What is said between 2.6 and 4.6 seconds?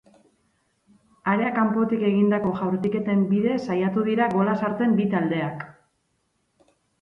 jaurtiketen bidez saiatu dira gola